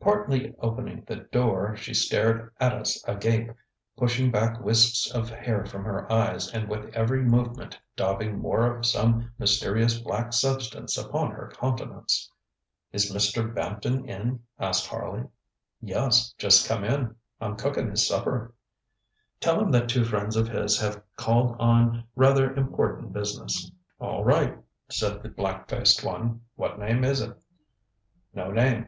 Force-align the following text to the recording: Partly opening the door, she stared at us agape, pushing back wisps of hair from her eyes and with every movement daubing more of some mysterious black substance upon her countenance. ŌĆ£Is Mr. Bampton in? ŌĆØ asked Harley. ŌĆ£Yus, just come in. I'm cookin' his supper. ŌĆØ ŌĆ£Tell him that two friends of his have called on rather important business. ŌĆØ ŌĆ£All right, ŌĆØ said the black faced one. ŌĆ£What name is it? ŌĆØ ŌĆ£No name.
Partly 0.00 0.54
opening 0.60 1.04
the 1.06 1.16
door, 1.16 1.76
she 1.76 1.92
stared 1.92 2.50
at 2.58 2.72
us 2.72 3.04
agape, 3.06 3.50
pushing 3.98 4.30
back 4.30 4.58
wisps 4.62 5.10
of 5.10 5.28
hair 5.28 5.66
from 5.66 5.84
her 5.84 6.10
eyes 6.10 6.50
and 6.50 6.70
with 6.70 6.88
every 6.96 7.20
movement 7.20 7.78
daubing 7.94 8.38
more 8.38 8.78
of 8.78 8.86
some 8.86 9.32
mysterious 9.38 9.98
black 9.98 10.32
substance 10.32 10.96
upon 10.96 11.32
her 11.32 11.52
countenance. 11.54 12.30
ŌĆ£Is 12.94 13.14
Mr. 13.14 13.54
Bampton 13.54 14.08
in? 14.08 14.36
ŌĆØ 14.38 14.40
asked 14.58 14.86
Harley. 14.86 15.24
ŌĆ£Yus, 15.84 16.34
just 16.38 16.66
come 16.66 16.82
in. 16.82 17.14
I'm 17.38 17.54
cookin' 17.54 17.90
his 17.90 18.08
supper. 18.08 18.54
ŌĆØ 19.42 19.46
ŌĆ£Tell 19.58 19.62
him 19.64 19.70
that 19.72 19.90
two 19.90 20.04
friends 20.06 20.34
of 20.34 20.48
his 20.48 20.80
have 20.80 21.02
called 21.16 21.56
on 21.60 22.04
rather 22.16 22.54
important 22.54 23.12
business. 23.12 23.70
ŌĆØ 24.00 24.06
ŌĆ£All 24.06 24.24
right, 24.24 24.54
ŌĆØ 24.56 24.62
said 24.90 25.22
the 25.22 25.28
black 25.28 25.68
faced 25.68 26.02
one. 26.02 26.40
ŌĆ£What 26.58 26.78
name 26.78 27.04
is 27.04 27.20
it? 27.20 27.36
ŌĆØ 28.34 28.48
ŌĆ£No 28.48 28.54
name. 28.54 28.82